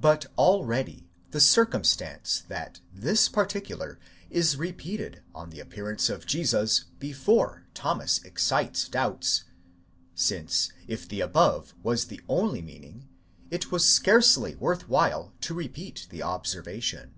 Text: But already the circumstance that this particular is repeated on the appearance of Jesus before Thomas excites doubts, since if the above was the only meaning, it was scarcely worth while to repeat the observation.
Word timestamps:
But 0.00 0.24
already 0.38 1.10
the 1.30 1.38
circumstance 1.38 2.42
that 2.48 2.80
this 2.90 3.28
particular 3.28 3.98
is 4.30 4.56
repeated 4.56 5.22
on 5.34 5.50
the 5.50 5.60
appearance 5.60 6.08
of 6.08 6.24
Jesus 6.24 6.84
before 6.98 7.66
Thomas 7.74 8.18
excites 8.22 8.88
doubts, 8.88 9.44
since 10.14 10.72
if 10.88 11.06
the 11.06 11.20
above 11.20 11.74
was 11.82 12.06
the 12.06 12.22
only 12.30 12.62
meaning, 12.62 13.10
it 13.50 13.70
was 13.70 13.86
scarcely 13.86 14.54
worth 14.54 14.88
while 14.88 15.34
to 15.42 15.52
repeat 15.52 16.06
the 16.08 16.22
observation. 16.22 17.12